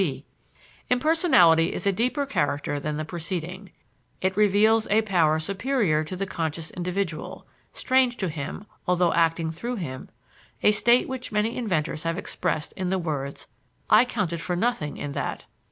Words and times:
(b) 0.01 0.25
Impersonality 0.89 1.71
is 1.71 1.85
a 1.85 1.91
deeper 1.91 2.25
character 2.25 2.79
than 2.79 2.97
the 2.97 3.05
preceding. 3.05 3.69
It 4.19 4.35
reveals 4.35 4.87
a 4.87 5.03
power 5.03 5.39
superior 5.39 6.03
to 6.05 6.15
the 6.15 6.25
conscious 6.25 6.71
individual, 6.71 7.45
strange 7.71 8.17
to 8.17 8.27
him 8.29 8.65
although 8.87 9.13
acting 9.13 9.51
through 9.51 9.75
him: 9.75 10.09
a 10.63 10.71
state 10.71 11.07
which 11.07 11.31
many 11.31 11.55
inventors 11.55 12.01
have 12.01 12.17
expressed 12.17 12.73
in 12.73 12.89
the 12.89 12.97
words, 12.97 13.45
"I 13.91 14.03
counted 14.05 14.41
for 14.41 14.55
nothing 14.55 14.97
in 14.97 15.11
that." 15.11 15.45